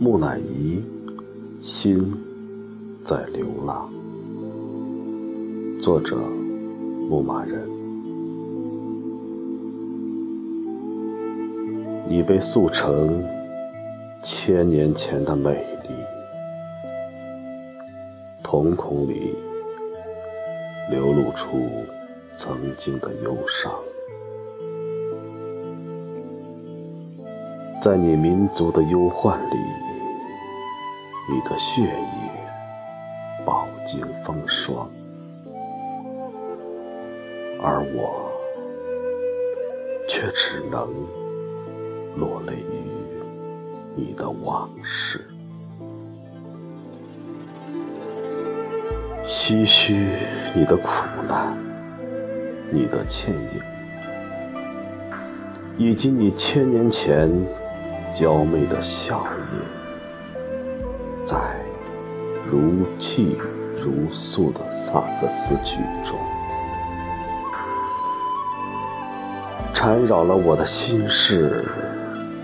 [0.00, 0.82] 木乃伊，
[1.60, 2.12] 心
[3.04, 3.88] 在流浪。
[5.80, 6.16] 作者：
[7.08, 7.77] 牧马人。
[12.10, 13.22] 已被塑成
[14.22, 15.90] 千年前的美丽，
[18.42, 19.36] 瞳孔里
[20.90, 21.58] 流露出
[22.34, 23.70] 曾经的忧伤。
[27.80, 29.56] 在你民族的忧患里，
[31.30, 34.90] 你的血液饱经风霜，
[37.62, 38.32] 而我
[40.08, 40.88] 却只能
[42.16, 42.82] 落泪于
[43.94, 45.24] 你的往事，
[49.26, 49.94] 唏嘘
[50.54, 50.88] 你的苦
[51.28, 51.56] 难，
[52.70, 53.60] 你的倩影，
[55.76, 57.30] 以及你千年前。
[58.10, 59.28] 娇媚的笑靥，
[61.26, 61.36] 在
[62.50, 63.36] 如泣
[63.78, 66.18] 如诉的萨克斯曲中，
[69.80, 71.64] 缠绕了我的心事，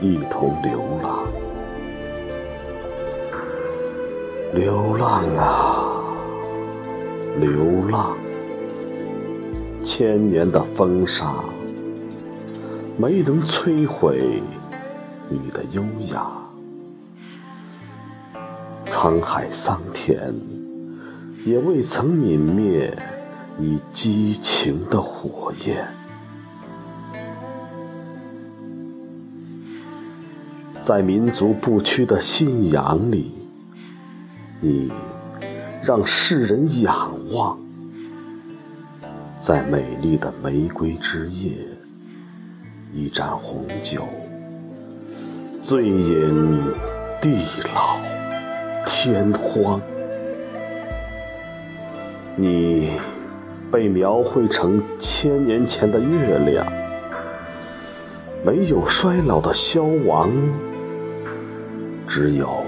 [0.00, 1.24] 一同流浪，
[4.52, 6.02] 流浪啊，
[7.38, 8.16] 流浪，
[9.84, 11.32] 千年的风沙
[12.98, 14.42] 没能摧毁。
[15.28, 16.26] 你的优雅，
[18.88, 20.34] 沧海桑田
[21.46, 22.92] 也未曾泯灭
[23.56, 25.86] 你激情的火焰。
[30.90, 33.30] 在民族不屈的信仰里，
[34.60, 34.90] 你
[35.84, 37.56] 让世人仰望；
[39.40, 41.52] 在美丽的玫瑰之夜，
[42.92, 44.02] 一盏红酒。
[45.62, 46.60] 醉饮
[47.22, 47.38] 地
[47.72, 47.96] 老
[48.84, 49.80] 天荒，
[52.34, 52.98] 你
[53.70, 56.66] 被描绘成千年前的月亮，
[58.44, 60.28] 没有衰老的消亡，
[62.12, 62.64] 只有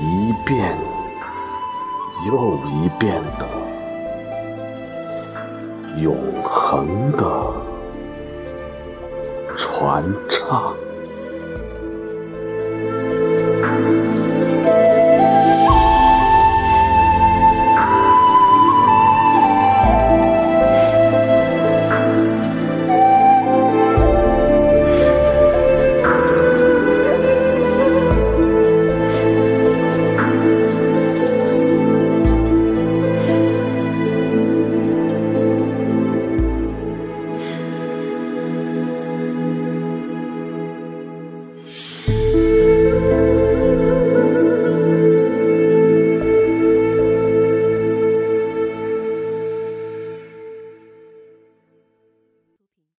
[0.00, 0.74] 一遍
[2.26, 3.46] 又一遍的
[6.00, 7.52] 永恒的
[9.58, 10.74] 传唱。